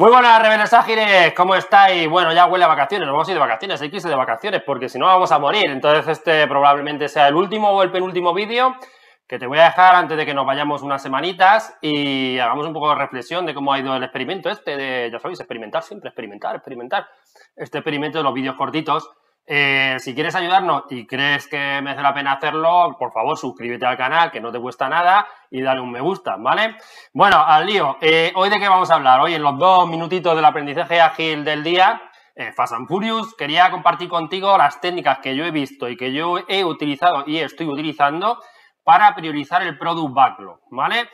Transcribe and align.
Muy 0.00 0.12
buenas, 0.12 0.40
rebeldes 0.40 0.72
ágiles, 0.72 1.34
¿cómo 1.34 1.56
estáis? 1.56 2.08
Bueno, 2.08 2.32
ya 2.32 2.46
huele 2.46 2.64
a 2.64 2.68
vacaciones, 2.68 3.04
nos 3.04 3.14
vamos 3.14 3.26
a 3.26 3.32
ir 3.32 3.34
de 3.34 3.40
vacaciones, 3.40 3.82
hay 3.82 3.90
que 3.90 3.96
irse 3.96 4.08
de 4.08 4.14
vacaciones, 4.14 4.62
porque 4.64 4.88
si 4.88 4.96
no 4.96 5.06
vamos 5.06 5.32
a 5.32 5.40
morir. 5.40 5.68
Entonces 5.68 6.06
este 6.06 6.46
probablemente 6.46 7.08
sea 7.08 7.26
el 7.26 7.34
último 7.34 7.70
o 7.70 7.82
el 7.82 7.90
penúltimo 7.90 8.32
vídeo 8.32 8.76
que 9.26 9.40
te 9.40 9.46
voy 9.48 9.58
a 9.58 9.64
dejar 9.64 9.96
antes 9.96 10.16
de 10.16 10.24
que 10.24 10.34
nos 10.34 10.46
vayamos 10.46 10.82
unas 10.82 11.02
semanitas 11.02 11.76
y 11.80 12.38
hagamos 12.38 12.64
un 12.68 12.74
poco 12.74 12.90
de 12.90 12.94
reflexión 12.94 13.44
de 13.44 13.54
cómo 13.54 13.72
ha 13.72 13.80
ido 13.80 13.96
el 13.96 14.04
experimento 14.04 14.48
este 14.50 14.76
de, 14.76 15.10
ya 15.10 15.18
sabéis, 15.18 15.40
experimentar 15.40 15.82
siempre, 15.82 16.10
experimentar, 16.10 16.54
experimentar. 16.54 17.08
Este 17.56 17.78
experimento 17.78 18.18
de 18.18 18.22
los 18.24 18.34
vídeos 18.34 18.54
cortitos 18.54 19.10
eh, 19.50 19.96
si 19.98 20.14
quieres 20.14 20.34
ayudarnos 20.34 20.82
y 20.90 21.06
crees 21.06 21.48
que 21.48 21.80
merece 21.80 22.02
la 22.02 22.12
pena 22.12 22.32
hacerlo, 22.32 22.96
por 22.98 23.12
favor 23.12 23.38
suscríbete 23.38 23.86
al 23.86 23.96
canal, 23.96 24.30
que 24.30 24.40
no 24.40 24.52
te 24.52 24.60
cuesta 24.60 24.90
nada, 24.90 25.26
y 25.50 25.62
dale 25.62 25.80
un 25.80 25.90
me 25.90 26.02
gusta, 26.02 26.36
¿vale? 26.36 26.76
Bueno, 27.14 27.42
al 27.42 27.64
lío. 27.64 27.96
Eh, 28.02 28.30
¿Hoy 28.34 28.50
de 28.50 28.58
qué 28.58 28.68
vamos 28.68 28.90
a 28.90 28.96
hablar? 28.96 29.20
Hoy 29.20 29.32
en 29.32 29.42
los 29.42 29.58
dos 29.58 29.88
minutitos 29.88 30.36
del 30.36 30.44
aprendizaje 30.44 31.00
ágil 31.00 31.44
del 31.44 31.64
día, 31.64 32.02
eh, 32.36 32.52
Fast 32.52 32.74
Furious, 32.86 33.34
quería 33.34 33.70
compartir 33.70 34.10
contigo 34.10 34.58
las 34.58 34.82
técnicas 34.82 35.20
que 35.20 35.34
yo 35.34 35.46
he 35.46 35.50
visto 35.50 35.88
y 35.88 35.96
que 35.96 36.12
yo 36.12 36.36
he 36.46 36.62
utilizado 36.62 37.24
y 37.26 37.38
estoy 37.38 37.68
utilizando 37.68 38.38
para 38.84 39.14
priorizar 39.14 39.62
el 39.62 39.78
Product 39.78 40.14
Backlog, 40.14 40.60
¿vale? 40.70 41.08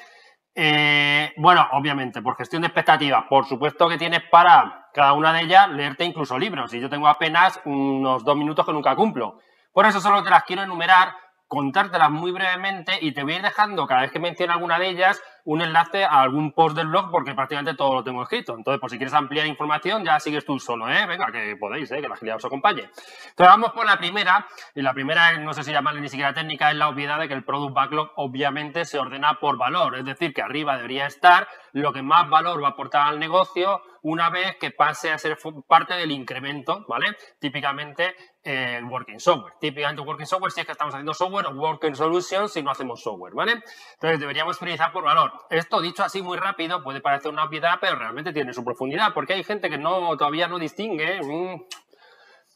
Eh, 0.54 1.32
bueno, 1.36 1.66
obviamente, 1.72 2.22
por 2.22 2.36
gestión 2.36 2.62
de 2.62 2.68
expectativas, 2.68 3.24
por 3.28 3.44
supuesto 3.46 3.88
que 3.88 3.98
tienes 3.98 4.22
para 4.30 4.88
cada 4.94 5.12
una 5.12 5.32
de 5.32 5.42
ellas 5.42 5.68
leerte 5.70 6.04
incluso 6.04 6.38
libros. 6.38 6.72
Y 6.74 6.80
yo 6.80 6.88
tengo 6.88 7.08
apenas 7.08 7.60
unos 7.64 8.24
dos 8.24 8.36
minutos 8.36 8.64
que 8.64 8.72
nunca 8.72 8.94
cumplo. 8.94 9.40
Por 9.72 9.86
eso 9.86 10.00
solo 10.00 10.22
te 10.22 10.30
las 10.30 10.44
quiero 10.44 10.62
enumerar 10.62 11.14
contártelas 11.48 12.10
muy 12.10 12.30
brevemente 12.30 12.92
y 13.00 13.12
te 13.12 13.22
voy 13.22 13.34
a 13.34 13.36
ir 13.36 13.42
dejando 13.42 13.86
cada 13.86 14.02
vez 14.02 14.12
que 14.12 14.20
mencione 14.20 14.52
alguna 14.52 14.78
de 14.78 14.88
ellas 14.88 15.20
un 15.44 15.60
enlace 15.60 16.04
a 16.04 16.22
algún 16.22 16.52
post 16.52 16.76
del 16.76 16.88
blog 16.88 17.10
porque 17.10 17.34
prácticamente 17.34 17.74
todo 17.74 17.94
lo 17.94 18.04
tengo 18.04 18.22
escrito. 18.22 18.54
Entonces, 18.56 18.80
por 18.80 18.90
si 18.90 18.96
quieres 18.96 19.14
ampliar 19.14 19.46
información, 19.46 20.04
ya 20.04 20.18
sigues 20.18 20.44
tú 20.44 20.58
solo, 20.58 20.88
¿eh? 20.88 21.06
Venga, 21.06 21.30
que 21.30 21.56
podéis, 21.56 21.90
¿eh? 21.92 22.00
Que 22.00 22.08
la 22.08 22.14
agilidad 22.14 22.36
os 22.36 22.44
acompañe. 22.44 22.82
Entonces, 22.82 23.36
vamos 23.36 23.72
por 23.72 23.84
la 23.86 23.98
primera. 23.98 24.46
Y 24.74 24.82
la 24.82 24.94
primera, 24.94 25.36
no 25.38 25.52
sé 25.52 25.62
si 25.62 25.72
llamarle 25.72 26.00
ni 26.00 26.08
siquiera 26.08 26.32
técnica, 26.32 26.70
es 26.70 26.76
la 26.76 26.88
obviedad 26.88 27.18
de 27.18 27.28
que 27.28 27.34
el 27.34 27.44
Product 27.44 27.74
Backlog 27.74 28.10
obviamente 28.16 28.84
se 28.84 28.98
ordena 28.98 29.38
por 29.40 29.58
valor. 29.58 29.96
Es 29.96 30.04
decir, 30.04 30.32
que 30.32 30.42
arriba 30.42 30.76
debería 30.76 31.06
estar 31.06 31.48
lo 31.72 31.92
que 31.92 32.02
más 32.02 32.28
valor 32.28 32.62
va 32.62 32.68
a 32.68 32.70
aportar 32.72 33.08
al 33.08 33.18
negocio 33.18 33.82
una 34.04 34.28
vez 34.28 34.56
que 34.60 34.70
pase 34.70 35.10
a 35.10 35.18
ser 35.18 35.38
parte 35.66 35.94
del 35.94 36.10
incremento, 36.10 36.84
¿vale? 36.86 37.16
Típicamente 37.38 38.14
el 38.42 38.84
eh, 38.84 38.86
working 38.86 39.18
software. 39.18 39.54
Típicamente 39.58 40.02
working 40.02 40.26
software 40.26 40.52
si 40.52 40.60
es 40.60 40.66
que 40.66 40.72
estamos 40.72 40.94
haciendo 40.94 41.14
software 41.14 41.46
o 41.46 41.52
working 41.52 41.96
solutions 41.96 42.52
si 42.52 42.62
no 42.62 42.70
hacemos 42.70 43.02
software, 43.02 43.32
¿vale? 43.34 43.62
Entonces 43.94 44.20
deberíamos 44.20 44.58
priorizar 44.58 44.92
por 44.92 45.04
valor. 45.04 45.32
Esto 45.50 45.80
dicho 45.80 46.02
así 46.02 46.22
muy 46.22 46.38
rápido 46.38 46.82
puede 46.82 47.00
parecer 47.00 47.30
una 47.30 47.44
obviedad, 47.44 47.78
pero 47.80 47.96
realmente 47.96 48.32
tiene 48.32 48.52
su 48.52 48.64
profundidad, 48.64 49.12
porque 49.14 49.34
hay 49.34 49.44
gente 49.44 49.70
que 49.70 49.78
no 49.78 50.16
todavía 50.16 50.48
no 50.48 50.58
distingue 50.58 51.20
mm, 51.22 51.62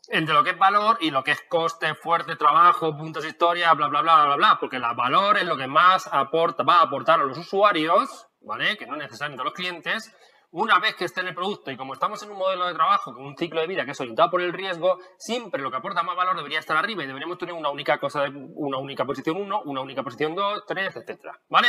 entre 0.09 0.35
lo 0.35 0.43
que 0.43 0.51
es 0.51 0.59
valor 0.59 0.99
y 1.01 1.11
lo 1.11 1.23
que 1.23 1.33
es 1.33 1.43
coste, 1.49 1.95
fuerte, 1.95 2.37
trabajo, 2.37 2.97
puntos 2.97 3.25
historia, 3.25 3.73
bla, 3.75 3.89
bla, 3.89 4.01
bla, 4.03 4.25
bla, 4.25 4.37
bla, 4.37 4.57
porque 4.59 4.77
el 4.77 4.83
valor 4.83 5.39
es 5.39 5.45
lo 5.45 5.57
que 5.57 5.67
más 5.67 6.09
aporta, 6.11 6.63
va 6.63 6.77
a 6.77 6.83
aportar 6.83 7.21
a 7.21 7.25
los 7.25 7.39
usuarios, 7.39 8.27
¿vale? 8.41 8.77
Que 8.77 8.87
no 8.87 8.97
necesariamente 8.97 9.43
a 9.43 9.45
los 9.45 9.55
clientes, 9.55 10.15
una 10.51 10.79
vez 10.79 10.95
que 10.95 11.05
esté 11.05 11.21
en 11.21 11.29
el 11.29 11.35
producto 11.35 11.71
y 11.71 11.77
como 11.77 11.93
estamos 11.93 12.23
en 12.23 12.31
un 12.31 12.39
modelo 12.39 12.67
de 12.67 12.75
trabajo 12.75 13.13
con 13.13 13.25
un 13.25 13.37
ciclo 13.37 13.61
de 13.61 13.67
vida 13.67 13.85
que 13.85 13.91
es 13.91 14.01
orientado 14.01 14.31
por 14.31 14.41
el 14.41 14.53
riesgo, 14.53 14.99
siempre 15.19 15.61
lo 15.61 15.71
que 15.71 15.77
aporta 15.77 16.03
más 16.03 16.17
valor 16.17 16.37
debería 16.37 16.59
estar 16.59 16.77
arriba 16.77 17.05
y 17.05 17.07
deberíamos 17.07 17.39
tener 17.39 17.55
una 17.55 17.71
única 17.71 17.99
cosa, 17.99 18.25
una 18.55 18.79
única 18.79 19.05
posición 19.05 19.37
1, 19.37 19.63
una 19.65 19.81
única 19.81 20.03
posición 20.03 20.35
2, 20.35 20.65
3, 20.67 20.97
etcétera. 20.97 21.39
¿Vale? 21.49 21.69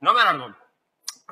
No 0.00 0.14
me 0.14 0.20
alargo. 0.20 0.54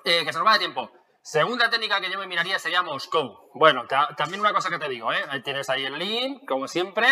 Eh, 0.04 0.24
que 0.24 0.32
se 0.32 0.38
nos 0.38 0.46
va 0.46 0.54
de 0.54 0.60
tiempo. 0.60 0.90
Segunda 1.22 1.68
técnica 1.68 2.00
que 2.00 2.10
yo 2.10 2.18
me 2.18 2.26
miraría 2.26 2.58
sería 2.58 2.82
Moscow. 2.82 3.50
Bueno, 3.54 3.86
también 4.16 4.40
una 4.40 4.52
cosa 4.52 4.70
que 4.70 4.78
te 4.78 4.88
digo, 4.88 5.12
¿eh? 5.12 5.24
Ahí 5.28 5.42
tienes 5.42 5.68
ahí 5.68 5.84
el 5.84 5.98
link, 5.98 6.48
como 6.48 6.66
siempre. 6.66 7.06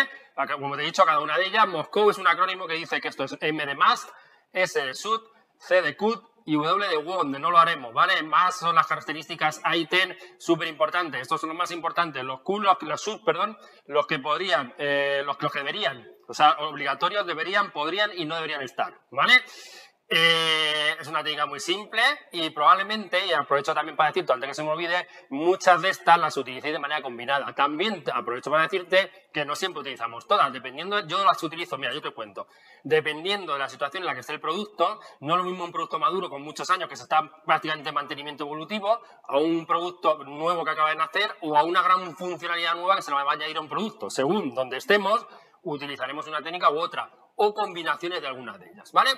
Como 0.59 0.75
te 0.75 0.83
he 0.83 0.85
dicho, 0.85 1.05
cada 1.05 1.19
una 1.19 1.37
de 1.37 1.45
ellas, 1.45 1.67
Moscow 1.67 2.09
es 2.09 2.17
un 2.17 2.27
acrónimo 2.27 2.67
que 2.67 2.73
dice 2.73 2.99
que 2.99 3.09
esto 3.09 3.25
es 3.25 3.37
M 3.41 3.65
de 3.65 3.75
must, 3.75 4.09
S 4.53 4.81
de 4.81 4.93
should, 4.93 5.21
C 5.59 5.81
de 5.81 5.95
could 5.95 6.19
y 6.47 6.55
W 6.55 6.87
de 6.87 6.95
WOND, 6.95 7.39
no 7.39 7.51
lo 7.51 7.57
haremos, 7.57 7.93
¿vale? 7.93 8.23
Más 8.23 8.57
son 8.57 8.73
las 8.73 8.87
características 8.87 9.61
ITEN 9.65 10.17
súper 10.39 10.69
importantes. 10.69 11.21
Estos 11.21 11.41
son 11.41 11.49
los 11.49 11.57
más 11.57 11.71
importantes. 11.71 12.23
Los 12.23 12.39
Q, 12.39 12.61
los, 12.61 12.81
los 12.83 13.01
sub, 13.01 13.21
perdón, 13.25 13.57
los 13.85 14.07
que 14.07 14.17
podrían, 14.19 14.73
eh, 14.77 15.23
los, 15.25 15.35
los 15.41 15.51
que 15.51 15.59
deberían. 15.59 16.07
O 16.29 16.33
sea, 16.33 16.51
obligatorios 16.59 17.27
deberían, 17.27 17.71
podrían 17.71 18.11
y 18.17 18.23
no 18.23 18.35
deberían 18.35 18.61
estar, 18.61 18.97
¿vale? 19.11 19.33
Eh, 20.09 20.95
es 21.01 21.07
una 21.09 21.21
técnica 21.21 21.45
muy 21.45 21.59
simple 21.59 22.01
y 22.31 22.49
probablemente, 22.51 23.25
y 23.25 23.33
aprovecho 23.33 23.73
también 23.73 23.97
para 23.97 24.09
decirte, 24.09 24.31
antes 24.31 24.47
que 24.47 24.53
se 24.53 24.63
me 24.63 24.69
olvide, 24.69 25.05
muchas 25.29 25.81
de 25.81 25.89
estas 25.89 26.17
las 26.17 26.37
utilicéis 26.37 26.73
de 26.73 26.79
manera 26.79 27.01
combinada. 27.01 27.53
También 27.53 28.03
aprovecho 28.13 28.49
para 28.49 28.63
decirte 28.63 29.11
que 29.33 29.43
no 29.43 29.53
siempre 29.55 29.81
utilizamos 29.81 30.25
todas, 30.25 30.53
dependiendo, 30.53 31.05
yo 31.07 31.25
las 31.25 31.43
utilizo, 31.43 31.77
mira, 31.77 31.93
yo 31.93 32.01
te 32.01 32.11
cuento, 32.11 32.47
dependiendo 32.83 33.53
de 33.53 33.59
la 33.59 33.67
situación 33.67 34.03
en 34.03 34.07
la 34.07 34.13
que 34.13 34.21
esté 34.21 34.31
el 34.31 34.39
producto, 34.39 35.01
no 35.19 35.33
es 35.33 35.37
lo 35.39 35.43
mismo 35.43 35.65
un 35.65 35.73
producto 35.73 35.99
maduro 35.99 36.29
con 36.29 36.41
muchos 36.41 36.69
años 36.69 36.87
que 36.87 36.95
se 36.95 37.03
está 37.03 37.29
prácticamente 37.45 37.89
en 37.89 37.95
mantenimiento 37.95 38.45
evolutivo, 38.45 39.01
a 39.27 39.37
un 39.37 39.65
producto 39.65 40.23
nuevo 40.23 40.63
que 40.63 40.71
acaba 40.71 40.89
de 40.89 40.95
nacer 40.95 41.35
o 41.41 41.57
a 41.57 41.63
una 41.63 41.81
gran 41.81 42.15
funcionalidad 42.15 42.75
nueva 42.75 42.95
que 42.95 43.01
se 43.01 43.11
le 43.11 43.21
vaya 43.23 43.45
a 43.45 43.49
ir 43.49 43.57
a 43.57 43.61
un 43.61 43.67
producto. 43.67 44.09
Según 44.09 44.55
donde 44.55 44.77
estemos, 44.77 45.27
utilizaremos 45.63 46.27
una 46.27 46.41
técnica 46.41 46.69
u 46.69 46.79
otra 46.79 47.11
o 47.35 47.53
combinaciones 47.53 48.21
de 48.21 48.27
algunas 48.27 48.59
de 48.59 48.71
ellas, 48.71 48.91
¿vale? 48.91 49.11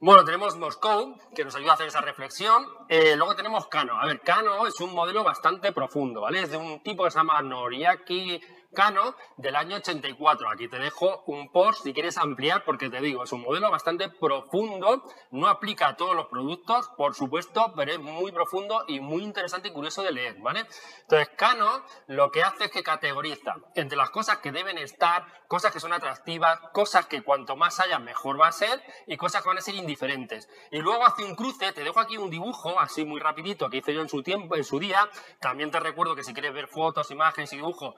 Bueno, 0.00 0.24
tenemos 0.24 0.56
Moscow, 0.56 1.16
que 1.34 1.44
nos 1.44 1.54
ayuda 1.54 1.70
a 1.70 1.74
hacer 1.74 1.86
esa 1.86 2.00
reflexión. 2.00 2.66
Eh, 2.88 3.14
luego 3.16 3.36
tenemos 3.36 3.68
Kano. 3.68 3.98
A 3.98 4.06
ver, 4.06 4.20
Kano 4.20 4.66
es 4.66 4.78
un 4.80 4.92
modelo 4.92 5.22
bastante 5.22 5.72
profundo, 5.72 6.20
¿vale? 6.20 6.42
Es 6.42 6.50
de 6.50 6.56
un 6.56 6.82
tipo 6.82 7.04
que 7.04 7.10
se 7.12 7.18
llama 7.18 7.40
Noriaki 7.40 8.40
Cano 8.74 9.16
del 9.38 9.56
año 9.56 9.76
84. 9.76 10.50
Aquí 10.50 10.68
te 10.68 10.78
dejo 10.78 11.22
un 11.26 11.50
post 11.50 11.84
si 11.84 11.94
quieres 11.94 12.18
ampliar 12.18 12.64
porque 12.64 12.90
te 12.90 13.00
digo, 13.00 13.24
es 13.24 13.32
un 13.32 13.42
modelo 13.42 13.70
bastante 13.70 14.08
profundo, 14.08 15.04
no 15.30 15.48
aplica 15.48 15.88
a 15.88 15.96
todos 15.96 16.14
los 16.14 16.26
productos, 16.26 16.90
por 16.96 17.14
supuesto, 17.14 17.72
pero 17.74 17.92
es 17.92 17.98
muy 17.98 18.32
profundo 18.32 18.84
y 18.88 19.00
muy 19.00 19.22
interesante 19.22 19.68
y 19.68 19.72
curioso 19.72 20.02
de 20.02 20.12
leer, 20.12 20.36
¿vale? 20.40 20.66
Entonces, 21.02 21.30
Cano 21.36 21.84
lo 22.08 22.30
que 22.30 22.42
hace 22.42 22.64
es 22.64 22.70
que 22.70 22.82
categoriza 22.82 23.56
entre 23.74 23.96
las 23.96 24.10
cosas 24.10 24.38
que 24.38 24.52
deben 24.52 24.76
estar, 24.78 25.24
cosas 25.48 25.72
que 25.72 25.80
son 25.80 25.92
atractivas, 25.92 26.58
cosas 26.72 27.06
que 27.06 27.22
cuanto 27.22 27.56
más 27.56 27.80
haya 27.80 27.98
mejor 27.98 28.40
va 28.40 28.48
a 28.48 28.52
ser 28.52 28.82
y 29.06 29.16
cosas 29.16 29.42
que 29.42 29.48
van 29.48 29.58
a 29.58 29.62
ser 29.62 29.74
indiferentes. 29.74 30.48
Y 30.70 30.78
luego 30.78 31.04
hace 31.06 31.24
un 31.24 31.34
cruce, 31.36 31.72
te 31.72 31.84
dejo 31.84 32.00
aquí 32.00 32.18
un 32.18 32.30
dibujo 32.30 32.78
así 32.80 33.04
muy 33.04 33.20
rapidito 33.20 33.70
que 33.70 33.78
hice 33.78 33.94
yo 33.94 34.00
en 34.00 34.08
su 34.08 34.22
tiempo, 34.22 34.56
en 34.56 34.64
su 34.64 34.78
día. 34.78 35.08
También 35.40 35.70
te 35.70 35.80
recuerdo 35.80 36.14
que 36.14 36.24
si 36.24 36.32
quieres 36.32 36.52
ver 36.52 36.66
fotos, 36.66 37.10
imágenes 37.10 37.52
y 37.52 37.56
dibujos, 37.56 37.94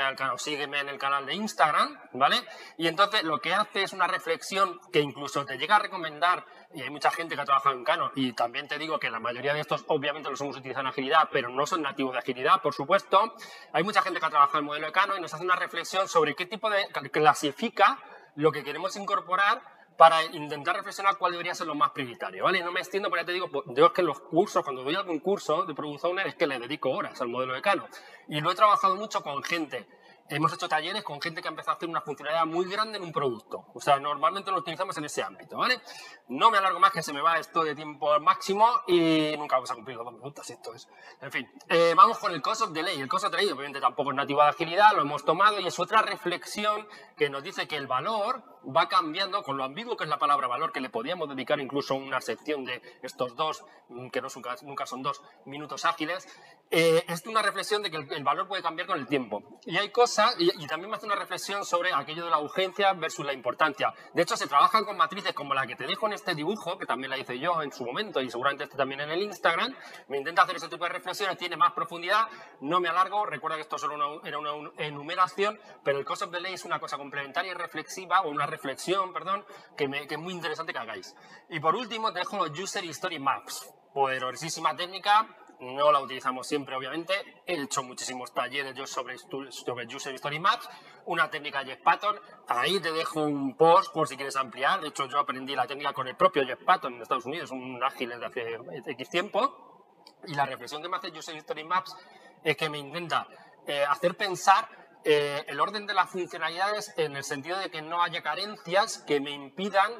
al 0.00 0.16
canal, 0.16 0.38
sígueme 0.38 0.80
en 0.80 0.88
el 0.88 0.98
canal 0.98 1.26
de 1.26 1.34
Instagram, 1.34 1.98
¿vale? 2.12 2.36
Y 2.76 2.86
entonces 2.86 3.22
lo 3.22 3.38
que 3.40 3.54
hace 3.54 3.82
es 3.82 3.92
una 3.92 4.06
reflexión 4.06 4.80
que 4.92 5.00
incluso 5.00 5.44
te 5.44 5.58
llega 5.58 5.76
a 5.76 5.78
recomendar, 5.78 6.44
y 6.74 6.82
hay 6.82 6.90
mucha 6.90 7.10
gente 7.10 7.34
que 7.34 7.40
ha 7.40 7.44
trabajado 7.44 7.74
en 7.76 7.84
Cano, 7.84 8.10
y 8.14 8.32
también 8.32 8.66
te 8.66 8.78
digo 8.78 8.98
que 8.98 9.10
la 9.10 9.20
mayoría 9.20 9.54
de 9.54 9.60
estos 9.60 9.84
obviamente 9.88 10.30
los 10.30 10.40
hemos 10.40 10.56
utilizado 10.56 10.82
en 10.82 10.88
agilidad, 10.88 11.28
pero 11.32 11.48
no 11.48 11.66
son 11.66 11.82
nativos 11.82 12.12
de 12.12 12.18
agilidad, 12.18 12.60
por 12.60 12.74
supuesto. 12.74 13.34
Hay 13.72 13.84
mucha 13.84 14.02
gente 14.02 14.20
que 14.20 14.26
ha 14.26 14.30
trabajado 14.30 14.58
en 14.58 14.64
el 14.64 14.66
modelo 14.66 14.86
de 14.86 14.92
Cano 14.92 15.16
y 15.16 15.20
nos 15.20 15.32
hace 15.32 15.44
una 15.44 15.56
reflexión 15.56 16.08
sobre 16.08 16.34
qué 16.34 16.46
tipo 16.46 16.68
de 16.70 16.86
clasifica 17.10 17.98
lo 18.36 18.50
que 18.50 18.64
queremos 18.64 18.96
incorporar 18.96 19.62
para 19.96 20.22
intentar 20.24 20.76
reflexionar 20.76 21.16
cuál 21.18 21.32
debería 21.32 21.54
ser 21.54 21.66
lo 21.66 21.74
más 21.74 21.90
prioritario, 21.90 22.44
¿vale? 22.44 22.62
no 22.62 22.72
me 22.72 22.80
extiendo, 22.80 23.10
pero 23.10 23.22
ya 23.22 23.26
te 23.26 23.32
digo, 23.32 23.48
pues, 23.48 23.64
yo 23.68 23.86
es 23.86 23.92
que 23.92 24.02
los 24.02 24.20
cursos, 24.20 24.64
cuando 24.64 24.82
doy 24.82 24.94
algún 24.94 25.20
curso 25.20 25.64
de 25.64 25.74
Product 25.74 26.04
Owner, 26.04 26.26
es 26.26 26.34
que 26.34 26.46
le 26.46 26.58
dedico 26.58 26.90
horas 26.90 27.20
al 27.20 27.28
modelo 27.28 27.54
de 27.54 27.62
Cano. 27.62 27.86
Y 28.28 28.40
lo 28.40 28.50
he 28.50 28.54
trabajado 28.54 28.96
mucho 28.96 29.22
con 29.22 29.42
gente 29.42 29.86
hemos 30.28 30.52
hecho 30.52 30.68
talleres 30.68 31.02
con 31.02 31.20
gente 31.20 31.42
que 31.42 31.48
ha 31.48 31.50
empezado 31.50 31.72
a 31.72 31.76
hacer 31.76 31.88
una 31.88 32.00
funcionalidad 32.00 32.46
muy 32.46 32.66
grande 32.66 32.98
en 32.98 33.04
un 33.04 33.12
producto. 33.12 33.66
O 33.74 33.80
sea, 33.80 33.98
normalmente 33.98 34.50
lo 34.50 34.58
utilizamos 34.58 34.96
en 34.96 35.04
ese 35.04 35.22
ámbito, 35.22 35.58
¿vale? 35.58 35.80
No 36.28 36.50
me 36.50 36.58
alargo 36.58 36.80
más 36.80 36.92
que 36.92 37.02
se 37.02 37.12
me 37.12 37.20
va 37.20 37.38
esto 37.38 37.62
de 37.62 37.74
tiempo 37.74 38.18
máximo 38.20 38.68
y 38.86 39.34
nunca 39.36 39.56
vamos 39.56 39.70
a 39.70 39.74
cumplir 39.74 39.96
los 39.96 40.06
dos 40.06 40.14
minutos, 40.14 40.48
esto 40.48 40.74
es. 40.74 40.88
En 41.20 41.30
fin, 41.30 41.50
eh, 41.68 41.94
vamos 41.96 42.18
con 42.18 42.32
el 42.32 42.40
cost 42.40 42.62
of 42.62 42.70
delay. 42.70 43.00
El 43.00 43.08
cost 43.08 43.26
of 43.26 43.30
delay, 43.30 43.50
obviamente, 43.50 43.80
tampoco 43.80 44.10
es 44.10 44.16
nativo 44.16 44.42
de 44.42 44.48
agilidad, 44.48 44.94
lo 44.94 45.02
hemos 45.02 45.24
tomado 45.24 45.60
y 45.60 45.66
es 45.66 45.78
otra 45.78 46.02
reflexión 46.02 46.86
que 47.16 47.28
nos 47.28 47.42
dice 47.42 47.68
que 47.68 47.76
el 47.76 47.86
valor 47.86 48.42
va 48.64 48.88
cambiando 48.88 49.42
con 49.42 49.56
lo 49.56 49.64
ambiguo 49.64 49.96
que 49.96 50.04
es 50.04 50.10
la 50.10 50.18
palabra 50.18 50.46
valor, 50.46 50.72
que 50.72 50.80
le 50.80 50.90
podíamos 50.90 51.28
dedicar 51.28 51.60
incluso 51.60 51.94
una 51.94 52.20
sección 52.20 52.64
de 52.64 52.80
estos 53.02 53.36
dos, 53.36 53.64
mm, 53.88 54.08
que 54.08 54.20
no 54.20 54.28
nunca, 54.34 54.56
nunca 54.62 54.86
son 54.86 55.02
dos 55.02 55.22
minutos 55.44 55.84
ágiles. 55.84 56.26
Eh, 56.70 57.04
es 57.08 57.24
una 57.26 57.42
reflexión 57.42 57.82
de 57.82 57.90
que 57.90 57.96
el, 57.96 58.24
valor 58.24 58.48
puede 58.48 58.62
cambiar 58.62 58.88
con 58.88 58.98
el 58.98 59.06
tiempo. 59.06 59.42
Y 59.64 59.76
hay 59.76 59.90
cosas, 59.90 60.34
y, 60.38 60.66
también 60.66 60.90
me 60.90 60.96
hace 60.96 61.06
una 61.06 61.14
reflexión 61.14 61.64
sobre 61.64 61.92
aquello 61.92 62.24
de 62.24 62.30
la 62.30 62.40
urgencia 62.40 62.92
versus 62.94 63.24
la 63.24 63.32
importancia. 63.32 63.92
De 64.12 64.22
hecho, 64.22 64.36
se 64.36 64.46
trabajan 64.46 64.84
con 64.84 64.96
matrices 64.96 65.32
como 65.34 65.54
la 65.54 65.66
que 65.66 65.76
te 65.76 65.86
dejo 65.86 66.06
en 66.06 66.14
este 66.14 66.34
dibujo, 66.34 66.78
que 66.78 66.86
también 66.86 67.10
la 67.10 67.18
hice 67.18 67.38
yo 67.38 67.62
en 67.62 67.70
su 67.70 67.84
momento 67.84 68.20
y 68.20 68.30
seguramente 68.30 68.64
este 68.64 68.76
también 68.76 69.00
en 69.02 69.10
el 69.10 69.22
Instagram. 69.22 69.74
Me 70.08 70.18
intenta 70.18 70.42
hacer 70.42 70.56
ese 70.56 70.68
tipo 70.68 70.84
de 70.84 70.90
reflexiones, 70.90 71.36
tiene 71.38 71.56
más 71.56 71.72
profundidad, 71.72 72.28
no 72.60 72.80
me 72.80 72.88
alargo. 72.88 73.26
Recuerda 73.26 73.56
que 73.56 73.62
esto 73.62 73.78
solo 73.78 74.24
era 74.24 74.38
una 74.38 74.70
enumeración, 74.78 75.58
pero 75.84 75.98
el 75.98 76.04
cost 76.04 76.22
of 76.22 76.30
delay 76.30 76.54
es 76.54 76.64
una 76.64 76.80
cosa 76.80 76.96
complementaria 76.96 77.52
y 77.52 77.54
reflexiva, 77.54 78.22
o 78.22 78.30
una 78.30 78.46
reflexión, 78.54 79.12
perdón, 79.12 79.44
que, 79.76 79.88
me, 79.88 80.06
que 80.06 80.14
es 80.14 80.20
muy 80.20 80.32
interesante 80.32 80.72
que 80.72 80.78
hagáis. 80.78 81.14
Y 81.48 81.60
por 81.60 81.74
último, 81.74 82.12
te 82.12 82.20
dejo 82.20 82.36
los 82.36 82.58
User 82.58 82.84
History 82.84 83.18
Maps 83.18 83.70
poderosísima 83.92 84.74
técnica 84.74 85.28
no 85.60 85.92
la 85.92 86.00
utilizamos 86.00 86.46
siempre, 86.46 86.76
obviamente. 86.76 87.14
He 87.46 87.60
hecho 87.62 87.82
muchísimos 87.82 88.32
talleres 88.32 88.74
yo 88.74 88.86
sobre, 88.86 89.16
sobre 89.18 89.86
User 89.86 90.14
Story 90.14 90.38
Maps, 90.38 90.68
una 91.06 91.30
técnica 91.30 91.64
Jeff 91.64 91.80
Patton. 91.82 92.18
Ahí 92.48 92.80
te 92.80 92.92
dejo 92.92 93.22
un 93.22 93.56
post 93.56 93.92
por 93.92 94.08
si 94.08 94.16
quieres 94.16 94.36
ampliar. 94.36 94.80
De 94.80 94.88
hecho, 94.88 95.06
yo 95.06 95.18
aprendí 95.18 95.54
la 95.54 95.66
técnica 95.66 95.92
con 95.92 96.08
el 96.08 96.16
propio 96.16 96.44
Jeff 96.44 96.62
Patton 96.64 96.94
en 96.94 97.02
Estados 97.02 97.26
Unidos, 97.26 97.50
un 97.50 97.82
ágil 97.82 98.10
desde 98.10 98.26
hace 98.26 98.58
X 98.86 99.08
tiempo. 99.08 99.84
Y 100.26 100.34
la 100.34 100.46
reflexión 100.46 100.82
que 100.82 100.88
me 100.88 100.96
hace 100.96 101.10
User 101.10 101.36
Story 101.36 101.64
Maps 101.64 101.96
es 102.42 102.56
que 102.56 102.68
me 102.68 102.78
intenta 102.78 103.26
eh, 103.66 103.84
hacer 103.84 104.16
pensar 104.16 104.68
eh, 105.04 105.44
el 105.48 105.60
orden 105.60 105.86
de 105.86 105.94
las 105.94 106.10
funcionalidades 106.10 106.94
en 106.96 107.16
el 107.16 107.24
sentido 107.24 107.58
de 107.58 107.70
que 107.70 107.82
no 107.82 108.02
haya 108.02 108.22
carencias 108.22 108.98
que 109.06 109.20
me 109.20 109.30
impidan 109.30 109.92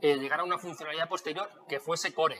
eh, 0.00 0.16
llegar 0.16 0.40
a 0.40 0.44
una 0.44 0.58
funcionalidad 0.58 1.08
posterior 1.08 1.48
que 1.68 1.80
fuese 1.80 2.14
core. 2.14 2.38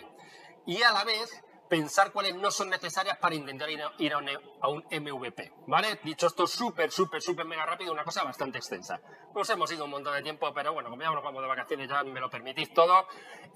Y 0.67 0.83
a 0.83 0.93
la 0.93 1.05
vez 1.05 1.43
pensar 1.73 2.13
cuáles 2.13 2.35
no 2.35 2.51
son 2.51 2.69
necesarias 2.69 3.17
para 3.17 3.35
intentar 3.35 3.71
ir 3.71 4.13
a, 4.13 4.69
un, 4.69 4.85
MVP, 4.91 5.53
¿vale? 5.67 5.99
Dicho 6.05 6.27
esto 6.27 6.47
súper, 6.47 6.91
súper, 6.91 7.23
súper 7.23 7.47
mega 7.47 7.65
rápido, 7.65 7.93
una 7.93 8.05
cosa 8.05 8.23
bastante 8.25 8.59
extensa. 8.59 9.01
Nos 9.35 9.49
hemos 9.49 9.73
ido 9.73 9.87
un 9.87 9.91
montón 9.91 10.13
de 10.13 10.21
tiempo, 10.21 10.53
pero 10.53 10.75
bueno, 10.75 10.91
como 10.91 11.01
ya 11.01 11.11
nos 11.11 11.25
vamos 11.25 11.41
de 11.41 11.49
vacaciones, 11.49 11.89
ya 11.89 12.05
me 12.05 12.21
lo 12.21 12.29
permitís 12.29 12.75
todo. 12.75 13.07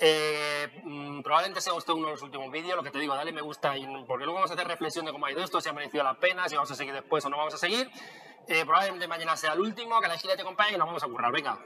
Eh, 0.01 0.81
mm, 0.83 1.21
probablemente 1.21 1.61
sea 1.61 1.75
usted 1.75 1.93
uno 1.93 2.07
de 2.07 2.13
los 2.13 2.23
últimos 2.23 2.51
vídeos, 2.51 2.75
lo 2.75 2.83
que 2.83 2.91
te 2.91 2.99
digo, 2.99 3.15
dale 3.15 3.33
me 3.33 3.43
gusta, 3.43 3.75
porque 4.09 4.25
luego 4.25 4.37
vamos 4.37 4.51
a 4.51 4.55
hacer 4.55 4.67
reflexión 4.67 5.05
de 5.05 5.13
cómo 5.13 5.27
ha 5.27 5.33
ido 5.33 5.45
esto, 5.45 5.61
si 5.61 5.69
ha 5.69 5.75
merecido 5.75 6.03
la 6.03 6.15
pena, 6.15 6.49
si 6.49 6.55
vamos 6.55 6.71
a 6.71 6.75
seguir 6.75 6.95
después 6.95 7.23
o 7.27 7.29
no 7.29 7.37
vamos 7.37 7.53
a 7.53 7.59
seguir. 7.59 7.91
Eh, 8.49 8.65
probablemente 8.65 9.09
mañana 9.09 9.37
sea 9.37 9.55
el 9.55 9.61
último, 9.61 10.01
que 10.01 10.09
la 10.09 10.19
gira 10.19 10.37
te 10.37 10.43
acompañe 10.43 10.75
y 10.75 10.79
nos 10.79 10.87
vamos 10.87 11.03
a 11.03 11.09
currar. 11.09 11.33
Venga, 11.33 11.59